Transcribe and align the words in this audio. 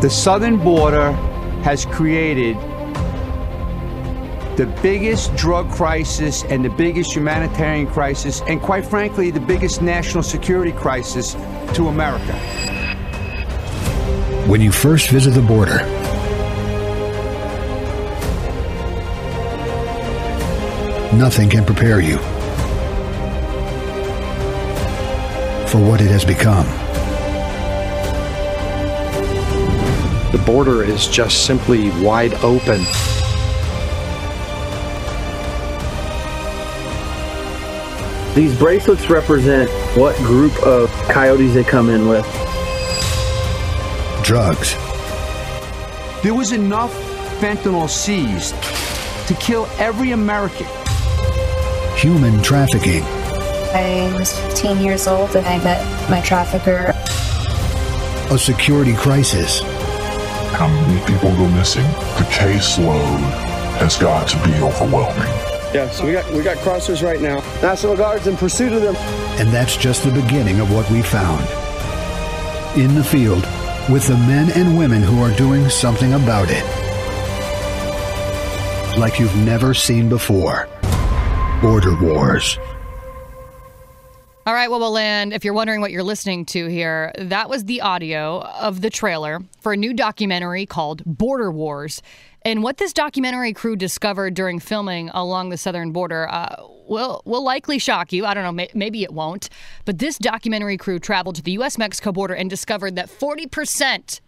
The 0.00 0.08
southern 0.08 0.58
border 0.58 1.10
has 1.64 1.84
created 1.84 2.56
the 4.56 4.72
biggest 4.80 5.34
drug 5.34 5.68
crisis 5.72 6.44
and 6.44 6.64
the 6.64 6.70
biggest 6.70 7.16
humanitarian 7.16 7.88
crisis, 7.88 8.40
and 8.42 8.62
quite 8.62 8.86
frankly, 8.86 9.32
the 9.32 9.40
biggest 9.40 9.82
national 9.82 10.22
security 10.22 10.70
crisis 10.70 11.34
to 11.74 11.88
America. 11.88 12.32
When 14.46 14.60
you 14.60 14.70
first 14.70 15.10
visit 15.10 15.30
the 15.30 15.42
border, 15.42 15.78
nothing 21.16 21.50
can 21.50 21.64
prepare 21.64 22.00
you 22.00 22.18
for 25.66 25.78
what 25.78 26.00
it 26.00 26.08
has 26.08 26.24
become. 26.24 26.87
The 30.32 30.38
border 30.44 30.84
is 30.84 31.06
just 31.08 31.46
simply 31.46 31.90
wide 32.02 32.34
open. 32.44 32.84
These 38.34 38.56
bracelets 38.56 39.10
represent 39.10 39.68
what 39.96 40.14
group 40.18 40.56
of 40.62 40.90
coyotes 41.08 41.54
they 41.54 41.64
come 41.64 41.88
in 41.90 42.06
with. 42.06 42.24
Drugs, 44.22 44.74
There 46.22 46.34
was 46.34 46.52
enough 46.52 46.92
fentanyl 47.40 47.88
seized 47.88 48.54
to 49.26 49.34
kill 49.34 49.66
every 49.78 50.12
American. 50.12 50.66
human 51.96 52.40
trafficking, 52.42 53.02
I 53.74 54.12
was 54.16 54.32
15 54.38 54.78
years 54.78 55.08
old 55.08 55.34
and 55.34 55.44
I 55.46 55.58
met 55.64 55.80
my 56.10 56.20
trafficker. 56.20 56.92
a 58.30 58.38
security 58.38 58.94
crisis, 58.94 59.62
how 60.58 60.66
many 60.66 60.98
people 61.06 61.30
go 61.36 61.48
missing, 61.50 61.84
the 62.18 62.26
caseload 62.34 63.20
has 63.78 63.96
got 63.96 64.26
to 64.26 64.36
be 64.44 64.52
overwhelming. 64.60 65.32
Yeah, 65.72 65.88
so 65.88 66.04
we 66.04 66.10
got 66.10 66.28
we 66.32 66.42
got 66.42 66.56
crossers 66.56 67.00
right 67.00 67.20
now. 67.20 67.36
National 67.62 67.96
Guard's 67.96 68.26
in 68.26 68.36
pursuit 68.36 68.72
of 68.72 68.82
them. 68.82 68.96
and 69.38 69.48
that's 69.50 69.76
just 69.76 70.02
the 70.02 70.10
beginning 70.10 70.58
of 70.58 70.72
what 70.74 70.90
we 70.90 71.00
found. 71.00 71.42
In 72.76 72.96
the 72.96 73.04
field, 73.04 73.46
with 73.88 74.08
the 74.08 74.16
men 74.16 74.50
and 74.52 74.76
women 74.76 75.00
who 75.00 75.22
are 75.22 75.32
doing 75.36 75.68
something 75.68 76.14
about 76.14 76.48
it. 76.50 76.64
Like 78.98 79.20
you've 79.20 79.36
never 79.36 79.74
seen 79.74 80.08
before. 80.08 80.68
Border 81.62 81.94
Wars. 82.02 82.58
All 84.48 84.54
right, 84.54 84.70
well, 84.70 84.90
land. 84.90 85.34
If 85.34 85.44
you're 85.44 85.52
wondering 85.52 85.82
what 85.82 85.90
you're 85.90 86.02
listening 86.02 86.46
to 86.46 86.68
here, 86.68 87.12
that 87.18 87.50
was 87.50 87.66
the 87.66 87.82
audio 87.82 88.40
of 88.40 88.80
the 88.80 88.88
trailer 88.88 89.40
for 89.60 89.74
a 89.74 89.76
new 89.76 89.92
documentary 89.92 90.64
called 90.64 91.02
Border 91.04 91.52
Wars. 91.52 92.00
And 92.46 92.62
what 92.62 92.78
this 92.78 92.94
documentary 92.94 93.52
crew 93.52 93.76
discovered 93.76 94.32
during 94.32 94.58
filming 94.58 95.10
along 95.10 95.50
the 95.50 95.58
southern 95.58 95.92
border 95.92 96.26
uh, 96.30 96.62
will 96.88 97.20
will 97.26 97.44
likely 97.44 97.78
shock 97.78 98.10
you. 98.10 98.24
I 98.24 98.32
don't 98.32 98.42
know, 98.42 98.52
may- 98.52 98.70
maybe 98.72 99.02
it 99.02 99.12
won't. 99.12 99.50
But 99.84 99.98
this 99.98 100.16
documentary 100.16 100.78
crew 100.78 100.98
traveled 100.98 101.36
to 101.36 101.42
the 101.42 101.52
U.S.-Mexico 101.52 102.14
border 102.14 102.32
and 102.32 102.48
discovered 102.48 102.96
that 102.96 103.10
40 103.10 103.48
percent, 103.48 104.22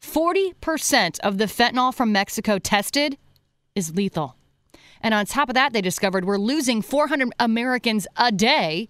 40 0.00 0.54
percent 0.54 1.20
of 1.20 1.38
the 1.38 1.44
fentanyl 1.44 1.94
from 1.94 2.10
Mexico 2.10 2.58
tested 2.58 3.18
is 3.76 3.94
lethal. 3.94 4.34
And 5.00 5.14
on 5.14 5.26
top 5.26 5.48
of 5.48 5.54
that, 5.54 5.72
they 5.72 5.80
discovered 5.80 6.24
we're 6.24 6.38
losing 6.38 6.82
400 6.82 7.28
Americans 7.38 8.08
a 8.16 8.32
day 8.32 8.88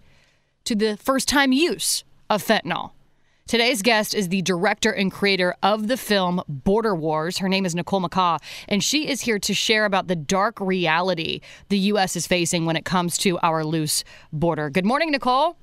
to 0.64 0.74
the 0.74 0.96
first 0.96 1.28
time 1.28 1.52
use 1.52 2.04
of 2.30 2.42
fentanyl. 2.42 2.92
Today's 3.46 3.82
guest 3.82 4.14
is 4.14 4.30
the 4.30 4.40
director 4.40 4.90
and 4.90 5.12
creator 5.12 5.54
of 5.62 5.86
the 5.88 5.98
film 5.98 6.42
Border 6.48 6.94
Wars. 6.94 7.38
Her 7.38 7.48
name 7.48 7.66
is 7.66 7.74
Nicole 7.74 8.00
McCaw, 8.00 8.38
and 8.68 8.82
she 8.82 9.06
is 9.06 9.20
here 9.20 9.38
to 9.40 9.52
share 9.52 9.84
about 9.84 10.08
the 10.08 10.16
dark 10.16 10.58
reality 10.60 11.40
the 11.68 11.78
U.S. 11.78 12.16
is 12.16 12.26
facing 12.26 12.64
when 12.64 12.76
it 12.76 12.86
comes 12.86 13.18
to 13.18 13.38
our 13.40 13.62
loose 13.62 14.02
border. 14.32 14.70
Good 14.70 14.86
morning, 14.86 15.10
Nicole. 15.10 15.58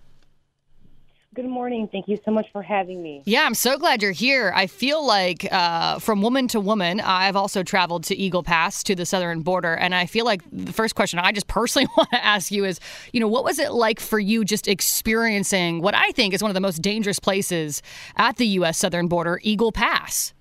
Good 1.33 1.47
morning. 1.47 1.87
Thank 1.89 2.09
you 2.09 2.19
so 2.25 2.31
much 2.31 2.47
for 2.51 2.61
having 2.61 3.01
me. 3.01 3.23
Yeah, 3.23 3.43
I'm 3.45 3.53
so 3.53 3.77
glad 3.77 4.01
you're 4.01 4.11
here. 4.11 4.51
I 4.53 4.67
feel 4.67 5.05
like 5.05 5.47
uh, 5.49 5.97
from 5.99 6.21
woman 6.21 6.49
to 6.49 6.59
woman, 6.59 6.99
I've 6.99 7.37
also 7.37 7.63
traveled 7.63 8.03
to 8.05 8.17
Eagle 8.17 8.43
Pass 8.43 8.83
to 8.83 8.95
the 8.95 9.05
southern 9.05 9.39
border. 9.39 9.73
And 9.73 9.95
I 9.95 10.07
feel 10.07 10.25
like 10.25 10.41
the 10.51 10.73
first 10.73 10.93
question 10.93 11.19
I 11.19 11.31
just 11.31 11.47
personally 11.47 11.87
want 11.97 12.09
to 12.09 12.21
ask 12.21 12.51
you 12.51 12.65
is, 12.65 12.81
you 13.13 13.21
know, 13.21 13.29
what 13.29 13.45
was 13.45 13.59
it 13.59 13.71
like 13.71 14.01
for 14.01 14.19
you 14.19 14.43
just 14.43 14.67
experiencing 14.67 15.81
what 15.81 15.95
I 15.95 16.11
think 16.11 16.33
is 16.33 16.41
one 16.41 16.51
of 16.51 16.53
the 16.53 16.59
most 16.59 16.81
dangerous 16.81 17.17
places 17.17 17.81
at 18.17 18.35
the 18.35 18.47
U.S. 18.47 18.77
southern 18.77 19.07
border, 19.07 19.39
Eagle 19.41 19.71
Pass? 19.71 20.33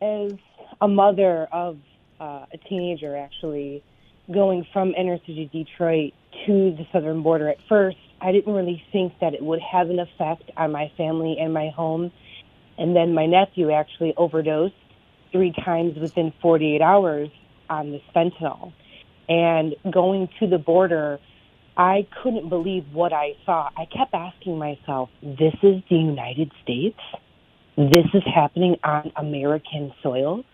As 0.00 0.30
a 0.80 0.86
mother 0.86 1.48
of 1.50 1.78
uh, 2.20 2.46
a 2.52 2.58
teenager, 2.68 3.16
actually, 3.16 3.82
going 4.32 4.64
from 4.72 4.94
inner 4.96 5.18
city 5.26 5.50
Detroit 5.52 6.12
to 6.46 6.76
the 6.76 6.86
southern 6.92 7.24
border, 7.24 7.48
at 7.48 7.58
first, 7.68 7.96
I 8.20 8.32
didn't 8.32 8.52
really 8.52 8.82
think 8.92 9.14
that 9.20 9.34
it 9.34 9.42
would 9.42 9.60
have 9.60 9.90
an 9.90 9.98
effect 9.98 10.50
on 10.56 10.72
my 10.72 10.90
family 10.96 11.36
and 11.40 11.52
my 11.54 11.68
home. 11.70 12.10
And 12.76 12.94
then 12.94 13.14
my 13.14 13.26
nephew 13.26 13.70
actually 13.70 14.14
overdosed 14.16 14.74
three 15.32 15.52
times 15.52 15.98
within 15.98 16.32
48 16.40 16.80
hours 16.80 17.28
on 17.68 17.92
this 17.92 18.02
fentanyl. 18.14 18.72
And 19.28 19.74
going 19.90 20.28
to 20.40 20.46
the 20.46 20.58
border, 20.58 21.20
I 21.76 22.06
couldn't 22.22 22.48
believe 22.48 22.86
what 22.92 23.12
I 23.12 23.34
saw. 23.44 23.68
I 23.76 23.84
kept 23.84 24.14
asking 24.14 24.58
myself, 24.58 25.10
this 25.22 25.54
is 25.62 25.82
the 25.88 25.96
United 25.96 26.50
States? 26.62 26.98
This 27.76 28.06
is 28.14 28.22
happening 28.34 28.76
on 28.82 29.12
American 29.16 29.92
soil? 30.02 30.44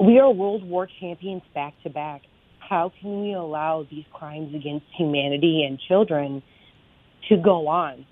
We 0.00 0.20
are 0.20 0.30
World 0.30 0.64
War 0.64 0.88
champions 1.00 1.42
back 1.54 1.74
to 1.82 1.90
back. 1.90 2.22
How 2.58 2.92
can 3.00 3.22
we 3.22 3.32
allow 3.32 3.86
these 3.90 4.04
crimes 4.12 4.54
against 4.54 4.86
humanity 4.96 5.64
and 5.66 5.78
children 5.80 6.42
to 7.28 7.36
go 7.36 7.68
on? 7.68 8.06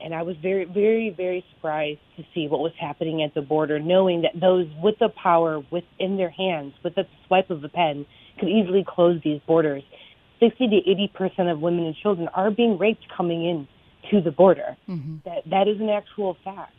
And 0.00 0.14
I 0.14 0.22
was 0.22 0.36
very, 0.42 0.64
very, 0.64 1.14
very 1.16 1.44
surprised 1.54 2.00
to 2.16 2.24
see 2.34 2.48
what 2.48 2.60
was 2.60 2.72
happening 2.80 3.22
at 3.22 3.34
the 3.34 3.40
border, 3.40 3.78
knowing 3.78 4.22
that 4.22 4.32
those 4.40 4.66
with 4.82 4.98
the 4.98 5.10
power 5.10 5.62
within 5.70 6.16
their 6.16 6.30
hands, 6.30 6.74
with 6.82 6.96
the 6.96 7.04
swipe 7.26 7.50
of 7.50 7.62
a 7.62 7.68
pen, 7.68 8.04
could 8.40 8.48
easily 8.48 8.84
close 8.86 9.20
these 9.22 9.40
borders. 9.46 9.82
60 10.40 10.68
to 10.68 10.90
80 10.90 11.12
percent 11.14 11.48
of 11.48 11.60
women 11.60 11.84
and 11.84 11.94
children 12.02 12.28
are 12.34 12.50
being 12.50 12.78
raped 12.78 13.06
coming 13.16 13.46
in 13.46 13.68
to 14.10 14.20
the 14.20 14.32
border. 14.32 14.76
Mm-hmm. 14.88 15.18
That 15.24 15.48
that 15.50 15.68
is 15.68 15.80
an 15.80 15.88
actual 15.88 16.36
fact. 16.42 16.74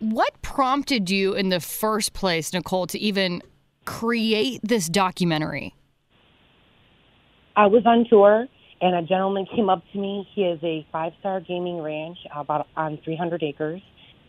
What 0.00 0.42
prompted 0.42 1.08
you 1.08 1.32
in 1.32 1.48
the 1.48 1.60
first 1.60 2.12
place, 2.12 2.52
Nicole, 2.52 2.86
to 2.88 2.98
even 2.98 3.40
create 3.86 4.60
this 4.62 4.88
documentary? 4.88 5.74
I 7.56 7.66
was 7.66 7.86
on 7.86 8.04
tour, 8.08 8.46
and 8.80 8.94
a 8.94 9.02
gentleman 9.02 9.46
came 9.46 9.68
up 9.70 9.82
to 9.92 9.98
me. 9.98 10.28
He 10.34 10.42
has 10.42 10.58
a 10.62 10.86
five-star 10.92 11.40
gaming 11.40 11.80
ranch 11.80 12.18
about 12.34 12.66
on 12.76 12.98
300 13.04 13.42
acres. 13.42 13.82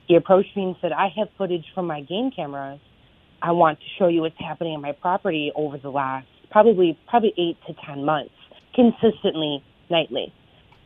He 0.08 0.16
approached 0.16 0.56
me 0.56 0.64
and 0.64 0.76
said, 0.82 0.92
"I 0.92 1.10
have 1.18 1.30
footage 1.38 1.66
from 1.74 1.88
my 1.88 2.02
game 2.02 2.32
cameras. 2.32 2.80
I 3.42 3.52
want 3.52 3.80
to 3.80 3.86
show 3.98 4.08
you 4.08 4.22
what's 4.22 4.40
happening 4.40 4.76
on 4.76 4.82
my 4.82 4.92
property 4.94 5.52
over 5.56 5.78
the 5.78 5.90
last 5.90 6.28
probably 6.52 6.98
probably 7.08 7.34
eight 7.38 7.58
to 7.68 7.74
ten 7.86 8.06
months, 8.06 8.34
consistently 8.74 9.64
nightly." 9.90 10.32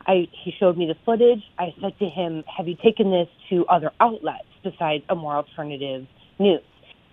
I, 0.08 0.28
he 0.44 0.52
showed 0.60 0.78
me 0.78 0.88
the 0.88 0.96
footage. 1.06 1.44
I 1.60 1.74
said 1.82 1.98
to 2.00 2.06
him, 2.06 2.44
"Have 2.58 2.68
you 2.68 2.76
taken 2.76 3.12
this 3.12 3.28
to 3.50 3.66
other 3.68 3.92
outlets 4.00 4.48
besides 4.64 5.04
a 5.10 5.16
more 5.16 5.36
alternative 5.36 6.08
news?" 6.40 6.62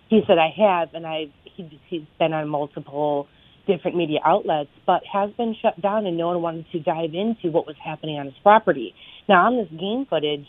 He 0.09 0.23
said, 0.27 0.39
"I 0.39 0.49
have, 0.57 0.95
and 0.95 1.07
I've 1.07 1.33
he, 1.45 1.81
he's 1.89 2.03
been 2.19 2.33
on 2.33 2.49
multiple 2.49 3.29
different 3.67 3.97
media 3.97 4.21
outlets, 4.25 4.71
but 4.87 5.03
has 5.13 5.31
been 5.33 5.55
shut 5.61 5.81
down, 5.81 6.07
and 6.07 6.17
no 6.17 6.29
one 6.29 6.43
wanted 6.43 6.67
to 6.73 6.81
dive 6.81 7.15
into 7.15 7.51
what 7.51 7.67
was 7.67 7.77
happening 7.83 8.19
on 8.19 8.27
his 8.27 8.35
property." 8.43 8.95
Now, 9.29 9.47
on 9.47 9.57
this 9.57 9.69
game 9.79 10.07
footage, 10.09 10.47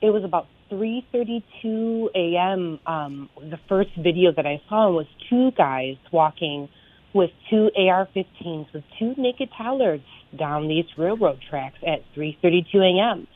it 0.00 0.10
was 0.10 0.24
about 0.24 0.46
3:32 0.70 2.10
a.m. 2.14 2.78
Um, 2.86 3.28
the 3.36 3.58
first 3.68 3.90
video 3.96 4.32
that 4.32 4.46
I 4.46 4.60
saw 4.68 4.90
was 4.90 5.06
two 5.28 5.50
guys 5.52 5.96
walking 6.12 6.68
with 7.12 7.30
two 7.50 7.70
AR-15s 7.76 8.72
with 8.72 8.84
two 8.98 9.14
naked 9.16 9.50
Tallards 9.56 10.04
down 10.38 10.68
these 10.68 10.84
railroad 10.96 11.40
tracks 11.48 11.78
at 11.86 12.02
3:32 12.14 12.74
a.m. 12.76 13.26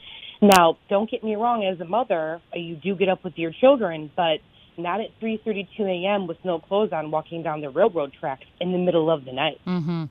Now, 0.40 0.76
don't 0.88 1.10
get 1.10 1.24
me 1.24 1.36
wrong. 1.36 1.64
As 1.64 1.80
a 1.80 1.84
mother, 1.84 2.40
you 2.54 2.76
do 2.76 2.94
get 2.94 3.08
up 3.08 3.24
with 3.24 3.34
your 3.36 3.52
children, 3.60 4.10
but 4.14 4.38
not 4.76 5.00
at 5.00 5.08
3:32 5.20 5.80
a.m. 5.80 6.26
with 6.26 6.38
no 6.44 6.58
clothes 6.58 6.92
on, 6.92 7.10
walking 7.10 7.42
down 7.42 7.60
the 7.60 7.70
railroad 7.70 8.12
tracks 8.18 8.46
in 8.60 8.72
the 8.72 8.78
middle 8.78 9.10
of 9.10 9.24
the 9.24 9.32
night. 9.32 9.60
Mm-hmm. 9.66 10.04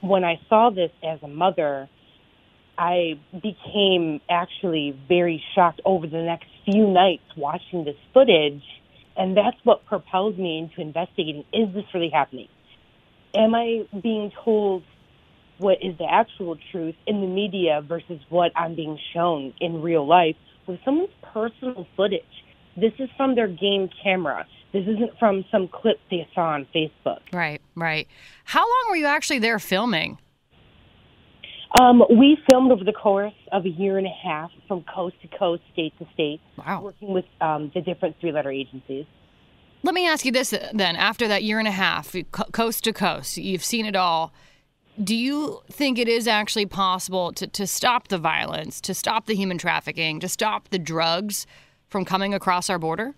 When 0.00 0.24
I 0.24 0.40
saw 0.48 0.70
this 0.70 0.90
as 1.02 1.22
a 1.22 1.28
mother, 1.28 1.88
I 2.78 3.18
became 3.32 4.20
actually 4.28 4.98
very 5.08 5.42
shocked 5.54 5.80
over 5.84 6.06
the 6.06 6.22
next 6.22 6.48
few 6.64 6.86
nights 6.86 7.24
watching 7.36 7.84
this 7.84 7.96
footage, 8.12 8.62
and 9.16 9.36
that's 9.36 9.56
what 9.64 9.86
propelled 9.86 10.38
me 10.38 10.58
into 10.58 10.80
investigating: 10.80 11.44
Is 11.52 11.72
this 11.74 11.84
really 11.94 12.10
happening? 12.10 12.48
Am 13.34 13.54
I 13.54 13.86
being 14.02 14.32
told 14.44 14.82
what 15.58 15.78
is 15.82 15.96
the 15.98 16.06
actual 16.10 16.56
truth 16.70 16.94
in 17.06 17.20
the 17.20 17.26
media 17.26 17.82
versus 17.86 18.20
what 18.28 18.52
I'm 18.54 18.74
being 18.74 18.98
shown 19.14 19.54
in 19.60 19.82
real 19.82 20.06
life 20.06 20.36
with 20.66 20.80
someone's 20.84 21.10
personal 21.32 21.86
footage. 21.96 22.22
This 22.76 22.92
is 22.98 23.08
from 23.16 23.34
their 23.34 23.48
game 23.48 23.88
camera. 24.02 24.46
This 24.72 24.82
isn't 24.86 25.18
from 25.18 25.44
some 25.50 25.68
clip 25.68 25.98
they 26.10 26.28
saw 26.34 26.48
on 26.50 26.66
Facebook. 26.74 27.20
Right, 27.32 27.62
right. 27.74 28.06
How 28.44 28.60
long 28.60 28.90
were 28.90 28.96
you 28.96 29.06
actually 29.06 29.38
there 29.38 29.58
filming? 29.58 30.18
Um, 31.80 32.02
we 32.10 32.38
filmed 32.50 32.70
over 32.72 32.84
the 32.84 32.92
course 32.92 33.34
of 33.52 33.64
a 33.66 33.68
year 33.68 33.98
and 33.98 34.06
a 34.06 34.10
half 34.10 34.50
from 34.68 34.84
coast 34.94 35.16
to 35.22 35.28
coast, 35.38 35.62
state 35.72 35.92
to 35.98 36.06
state, 36.14 36.40
Wow. 36.56 36.82
working 36.82 37.12
with 37.12 37.24
um, 37.40 37.70
the 37.74 37.80
different 37.80 38.16
three 38.20 38.32
letter 38.32 38.50
agencies. 38.50 39.04
Let 39.82 39.94
me 39.94 40.06
ask 40.08 40.24
you 40.24 40.32
this 40.32 40.54
then. 40.72 40.96
After 40.96 41.28
that 41.28 41.42
year 41.44 41.58
and 41.58 41.68
a 41.68 41.72
half, 41.72 42.14
coast 42.52 42.84
to 42.84 42.92
coast, 42.92 43.36
you've 43.36 43.64
seen 43.64 43.84
it 43.86 43.94
all. 43.94 44.32
Do 45.02 45.14
you 45.14 45.60
think 45.70 45.98
it 45.98 46.08
is 46.08 46.26
actually 46.26 46.66
possible 46.66 47.32
to, 47.34 47.46
to 47.46 47.66
stop 47.66 48.08
the 48.08 48.18
violence, 48.18 48.80
to 48.80 48.94
stop 48.94 49.26
the 49.26 49.34
human 49.34 49.58
trafficking, 49.58 50.18
to 50.20 50.28
stop 50.28 50.70
the 50.70 50.78
drugs 50.78 51.46
from 51.88 52.04
coming 52.04 52.34
across 52.34 52.68
our 52.70 52.78
border? 52.78 53.14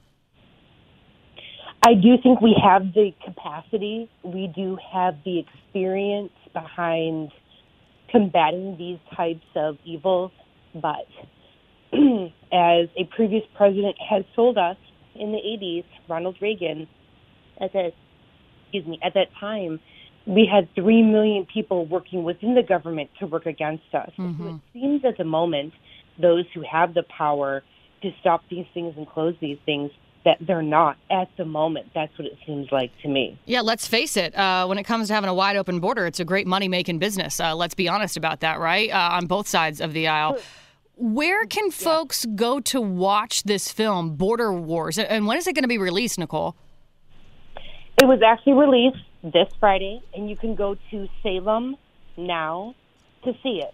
I 1.87 1.95
do 1.95 2.17
think 2.23 2.41
we 2.41 2.57
have 2.63 2.93
the 2.93 3.13
capacity, 3.25 4.11
we 4.25 4.53
do 4.55 4.77
have 4.93 5.15
the 5.25 5.39
experience 5.39 6.33
behind 6.53 7.31
combating 8.11 8.77
these 8.77 8.99
types 9.17 9.47
of 9.55 9.77
evils, 9.85 10.33
but 10.75 11.07
as 11.93 12.89
a 12.97 13.05
previous 13.15 13.45
president 13.57 13.97
has 14.11 14.25
told 14.35 14.59
us 14.59 14.77
in 15.15 15.33
the 15.33 15.39
80s, 15.39 15.85
Ronald 16.09 16.37
Reagan, 16.41 16.89
at 17.61 17.73
that, 17.73 17.93
excuse 18.65 18.87
me, 18.87 18.99
at 19.03 19.15
that 19.15 19.29
time, 19.39 19.81
we 20.27 20.49
had 20.51 20.69
3 20.75 21.03
million 21.03 21.47
people 21.53 21.87
working 21.87 22.23
within 22.23 22.55
the 22.55 22.63
government 22.63 23.11
to 23.21 23.27
work 23.27 23.47
against 23.47 23.95
us. 23.95 24.11
So 24.17 24.23
it 24.23 24.27
mm-hmm. 24.27 24.57
seems 24.73 25.05
at 25.05 25.17
the 25.17 25.25
moment, 25.25 25.73
those 26.21 26.45
who 26.55 26.63
have 26.71 26.95
the 26.95 27.05
power 27.17 27.63
to 28.03 28.13
stop 28.21 28.43
these 28.51 28.67
things 28.75 28.95
and 28.97 29.09
close 29.09 29.35
these 29.41 29.59
things, 29.67 29.91
that 30.25 30.37
they're 30.41 30.63
not 30.63 30.97
at 31.11 31.29
the 31.37 31.45
moment. 31.45 31.87
That's 31.95 32.17
what 32.19 32.27
it 32.27 32.37
seems 32.45 32.71
like 32.71 32.91
to 33.03 33.09
me. 33.09 33.39
Yeah, 33.47 33.61
let's 33.61 33.87
face 33.87 34.17
it. 34.17 34.37
Uh, 34.37 34.67
when 34.67 34.79
it 34.79 34.85
comes 34.85 35.09
to 35.09 35.15
having 35.15 35.31
a 35.31 35.35
wide 35.35 35.57
open 35.57 35.81
border, 35.81 36.07
it's 36.07 36.21
a 36.21 36.25
great 36.25 36.47
money 36.47 36.69
making 36.69 36.99
business. 36.99 37.41
Uh, 37.41 37.55
let's 37.55 37.75
be 37.75 37.89
honest 37.89 38.17
about 38.17 38.41
that, 38.41 38.59
right? 38.59 38.91
Uh, 38.91 39.11
on 39.13 39.27
both 39.27 39.49
sides 39.49 39.81
of 39.81 39.93
the 39.93 40.09
aisle. 40.09 40.39
Where 40.97 41.47
can 41.47 41.71
folks 41.71 42.27
go 42.35 42.59
to 42.61 42.81
watch 42.81 43.45
this 43.45 43.71
film, 43.71 44.17
Border 44.17 44.53
Wars? 44.53 44.99
And 44.99 45.27
when 45.27 45.39
is 45.39 45.47
it 45.47 45.55
going 45.55 45.63
to 45.63 45.69
be 45.69 45.79
released, 45.79 46.19
Nicole? 46.19 46.57
It 48.01 48.07
was 48.07 48.21
actually 48.21 48.55
released 48.55 49.05
this 49.23 49.49
Friday, 49.61 50.03
and 50.15 50.29
you 50.29 50.37
can 50.37 50.57
go 50.57 50.77
to 50.91 51.09
Salem 51.23 51.77
now 52.17 52.75
to 53.25 53.33
see 53.43 53.63
it. 53.63 53.73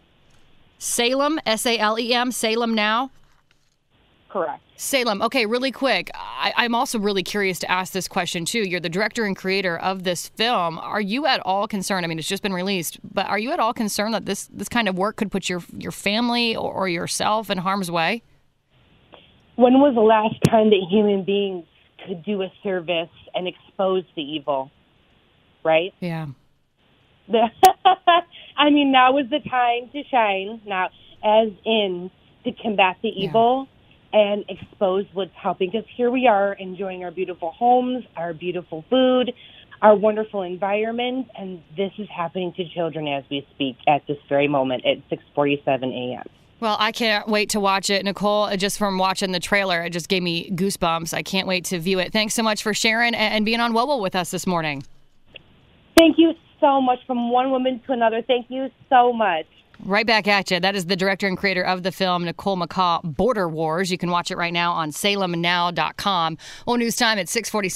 Salem, 0.78 1.40
S 1.46 1.64
A 1.64 1.78
L 1.78 1.98
E 1.98 2.12
M, 2.12 2.30
Salem 2.30 2.74
Now? 2.74 3.10
Correct. 4.34 4.60
Salem. 4.74 5.22
Okay, 5.22 5.46
really 5.46 5.70
quick. 5.70 6.10
I, 6.12 6.52
I'm 6.56 6.74
also 6.74 6.98
really 6.98 7.22
curious 7.22 7.60
to 7.60 7.70
ask 7.70 7.92
this 7.92 8.08
question 8.08 8.44
too. 8.44 8.68
You're 8.68 8.80
the 8.80 8.88
director 8.88 9.24
and 9.24 9.36
creator 9.36 9.78
of 9.78 10.02
this 10.02 10.26
film. 10.26 10.76
Are 10.80 11.00
you 11.00 11.24
at 11.24 11.38
all 11.46 11.68
concerned? 11.68 12.04
I 12.04 12.08
mean, 12.08 12.18
it's 12.18 12.26
just 12.26 12.42
been 12.42 12.52
released, 12.52 12.98
but 13.04 13.26
are 13.26 13.38
you 13.38 13.52
at 13.52 13.60
all 13.60 13.72
concerned 13.72 14.12
that 14.12 14.26
this 14.26 14.48
this 14.52 14.68
kind 14.68 14.88
of 14.88 14.98
work 14.98 15.14
could 15.14 15.30
put 15.30 15.48
your 15.48 15.62
your 15.78 15.92
family 15.92 16.56
or, 16.56 16.72
or 16.72 16.88
yourself 16.88 17.48
in 17.48 17.58
harm's 17.58 17.92
way? 17.92 18.24
When 19.54 19.74
was 19.74 19.94
the 19.94 20.00
last 20.00 20.34
time 20.50 20.70
that 20.70 20.80
human 20.90 21.22
beings 21.22 21.64
could 22.04 22.24
do 22.24 22.42
a 22.42 22.52
service 22.64 23.14
and 23.36 23.46
expose 23.46 24.02
the 24.16 24.22
evil? 24.22 24.72
Right? 25.64 25.94
Yeah. 26.00 26.26
I 28.56 28.70
mean, 28.70 28.90
now 28.90 29.16
is 29.16 29.30
the 29.30 29.38
time 29.48 29.90
to 29.92 30.02
shine. 30.10 30.60
Now, 30.66 30.88
as 31.22 31.52
in 31.64 32.10
to 32.42 32.52
combat 32.60 32.96
the 33.00 33.10
evil 33.10 33.68
and 34.14 34.44
expose 34.48 35.04
what's 35.12 35.34
helping. 35.34 35.70
Because 35.70 35.86
here 35.96 36.10
we 36.10 36.26
are 36.28 36.52
enjoying 36.54 37.04
our 37.04 37.10
beautiful 37.10 37.50
homes, 37.50 38.04
our 38.16 38.32
beautiful 38.32 38.84
food, 38.88 39.32
our 39.82 39.96
wonderful 39.96 40.42
environment, 40.42 41.26
and 41.36 41.60
this 41.76 41.90
is 41.98 42.08
happening 42.08 42.54
to 42.56 42.64
children 42.70 43.08
as 43.08 43.24
we 43.28 43.46
speak 43.54 43.76
at 43.88 44.06
this 44.06 44.16
very 44.28 44.46
moment 44.46 44.86
at 44.86 44.98
6:47 45.10 45.92
a.m. 45.92 46.22
Well, 46.60 46.76
I 46.78 46.92
can't 46.92 47.28
wait 47.28 47.50
to 47.50 47.60
watch 47.60 47.90
it, 47.90 48.04
Nicole. 48.04 48.44
uh, 48.44 48.56
Just 48.56 48.78
from 48.78 48.96
watching 48.96 49.32
the 49.32 49.40
trailer, 49.40 49.82
it 49.82 49.90
just 49.90 50.08
gave 50.08 50.22
me 50.22 50.48
goosebumps. 50.50 51.12
I 51.12 51.22
can't 51.22 51.48
wait 51.48 51.64
to 51.66 51.80
view 51.80 51.98
it. 51.98 52.12
Thanks 52.12 52.34
so 52.34 52.42
much 52.42 52.62
for 52.62 52.72
sharing 52.72 53.14
and 53.14 53.34
and 53.34 53.44
being 53.44 53.60
on 53.60 53.72
Wobble 53.72 54.00
with 54.00 54.14
us 54.14 54.30
this 54.30 54.46
morning. 54.46 54.84
Thank 55.96 56.18
you 56.18 56.34
so 56.60 56.80
much 56.80 57.00
from 57.06 57.30
one 57.30 57.50
woman 57.50 57.82
to 57.86 57.92
another. 57.92 58.22
Thank 58.22 58.46
you 58.48 58.70
so 58.88 59.12
much. 59.12 59.46
Right 59.84 60.06
back 60.06 60.26
at 60.26 60.50
you. 60.50 60.60
That 60.60 60.74
is 60.74 60.86
the 60.86 60.96
director 60.96 61.26
and 61.26 61.36
creator 61.36 61.62
of 61.62 61.82
the 61.82 61.92
film, 61.92 62.24
Nicole 62.24 62.56
McCaw, 62.56 63.02
Border 63.04 63.48
Wars. 63.48 63.90
You 63.90 63.98
can 63.98 64.10
watch 64.10 64.30
it 64.30 64.38
right 64.38 64.52
now 64.52 64.72
on 64.72 64.90
salemnow.com. 64.90 66.38
Well, 66.66 66.76
news 66.78 66.96
time 66.96 67.18
at 67.18 67.28
640. 67.28 67.74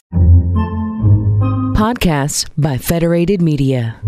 Podcasts 1.77 2.49
by 2.57 2.79
Federated 2.79 3.43
Media. 3.43 4.01